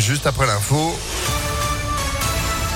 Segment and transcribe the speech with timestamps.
[0.00, 0.94] juste après l'info.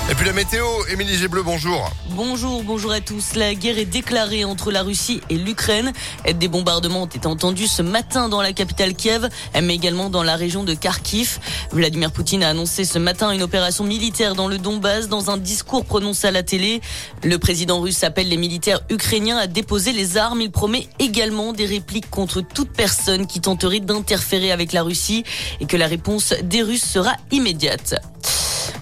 [0.07, 1.89] Et puis la météo, Émilie Gébleu, bonjour.
[2.11, 3.33] Bonjour, bonjour à tous.
[3.33, 5.93] La guerre est déclarée entre la Russie et l'Ukraine.
[6.31, 9.27] Des bombardements ont été entendus ce matin dans la capitale Kiev,
[9.59, 11.39] mais également dans la région de Kharkiv.
[11.71, 15.85] Vladimir Poutine a annoncé ce matin une opération militaire dans le Donbass dans un discours
[15.85, 16.81] prononcé à la télé.
[17.23, 20.39] Le président russe appelle les militaires ukrainiens à déposer les armes.
[20.39, 25.23] Il promet également des répliques contre toute personne qui tenterait d'interférer avec la Russie
[25.59, 27.95] et que la réponse des Russes sera immédiate.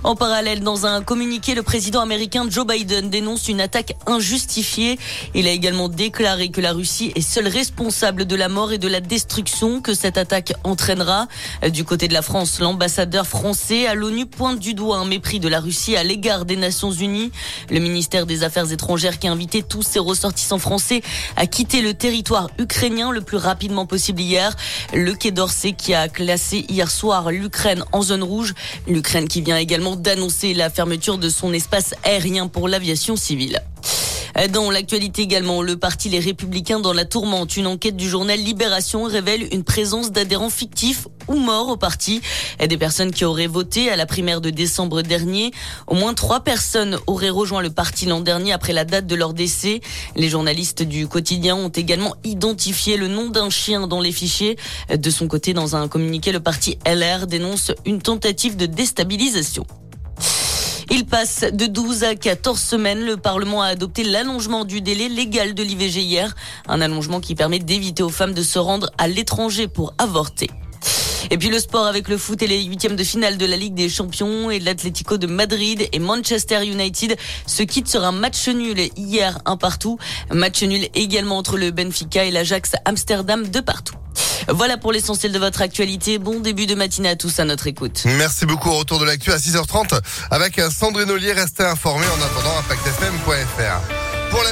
[0.05, 4.99] En parallèle, dans un communiqué, le président américain Joe Biden dénonce une attaque injustifiée.
[5.33, 8.89] Il a également déclaré que la Russie est seule responsable de la mort et de
[8.89, 11.29] la destruction que cette attaque entraînera.
[11.71, 15.47] Du côté de la France, l'ambassadeur français à l'ONU pointe du doigt un mépris de
[15.47, 17.31] la Russie à l'égard des Nations Unies.
[17.69, 21.01] Le ministère des Affaires étrangères qui a invité tous ses ressortissants français
[21.37, 24.53] à quitter le territoire ukrainien le plus rapidement possible hier.
[24.93, 28.53] Le Quai d'Orsay qui a classé hier soir l'Ukraine en zone rouge.
[28.85, 33.61] L'Ukraine qui vient également d'annoncer la fermeture de son espace aérien pour l'aviation civile.
[34.51, 37.55] Dans l'actualité également, le parti Les Républicains dans la tourmente.
[37.55, 42.19] Une enquête du journal Libération révèle une présence d'adhérents fictifs ou morts au parti.
[42.59, 45.51] Des personnes qui auraient voté à la primaire de décembre dernier.
[45.85, 49.35] Au moins trois personnes auraient rejoint le parti l'an dernier après la date de leur
[49.35, 49.81] décès.
[50.15, 54.57] Les journalistes du quotidien ont également identifié le nom d'un chien dans les fichiers.
[54.93, 59.67] De son côté, dans un communiqué, le parti LR dénonce une tentative de déstabilisation.
[60.89, 63.05] Il passe de 12 à 14 semaines.
[63.05, 66.35] Le Parlement a adopté l'allongement du délai légal de l'IVG hier.
[66.67, 70.49] Un allongement qui permet d'éviter aux femmes de se rendre à l'étranger pour avorter.
[71.31, 73.73] Et puis le sport avec le foot et les huitièmes de finale de la Ligue
[73.73, 77.17] des Champions et l'Atlético de Madrid et Manchester United
[77.47, 79.97] se quittent sur un match nul hier un partout.
[80.31, 83.95] Match nul également entre le Benfica et l'Ajax Amsterdam de partout.
[84.49, 86.19] Voilà pour l'essentiel de votre actualité.
[86.19, 88.03] Bon début de matinée à tous à notre écoute.
[88.05, 88.69] Merci beaucoup.
[88.69, 89.99] Au retour de l'actu à 6h30
[90.31, 91.33] avec euh, Sandrine Ollier.
[91.33, 94.29] Restez informés en attendant impactfm.fr.
[94.31, 94.43] Pour